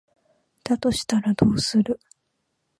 [0.63, 1.99] だとしたらどうする？